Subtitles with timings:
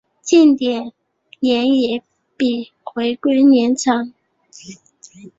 [0.23, 0.93] 近点
[1.39, 2.01] 年也
[2.35, 4.15] 比回归年长。